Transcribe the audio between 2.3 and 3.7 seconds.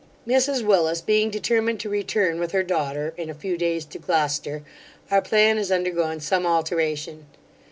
with her daughter, in a few